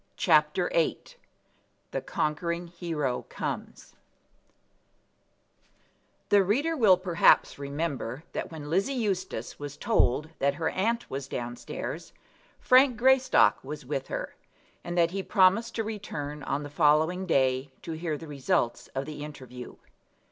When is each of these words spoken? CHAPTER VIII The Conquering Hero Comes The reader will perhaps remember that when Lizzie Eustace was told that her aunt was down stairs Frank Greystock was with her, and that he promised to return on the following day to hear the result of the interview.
CHAPTER 0.17 0.67
VIII 0.73 0.99
The 1.91 2.01
Conquering 2.01 2.65
Hero 2.69 3.27
Comes 3.29 3.93
The 6.29 6.43
reader 6.43 6.75
will 6.75 6.97
perhaps 6.97 7.59
remember 7.59 8.23
that 8.31 8.51
when 8.51 8.67
Lizzie 8.71 8.95
Eustace 8.95 9.59
was 9.59 9.77
told 9.77 10.29
that 10.39 10.55
her 10.55 10.69
aunt 10.69 11.07
was 11.11 11.27
down 11.27 11.55
stairs 11.55 12.13
Frank 12.59 12.97
Greystock 12.97 13.63
was 13.63 13.85
with 13.85 14.07
her, 14.07 14.33
and 14.83 14.97
that 14.97 15.11
he 15.11 15.21
promised 15.21 15.75
to 15.75 15.83
return 15.83 16.41
on 16.45 16.63
the 16.63 16.71
following 16.71 17.27
day 17.27 17.71
to 17.83 17.91
hear 17.91 18.17
the 18.17 18.27
result 18.27 18.89
of 18.95 19.05
the 19.05 19.23
interview. 19.23 19.75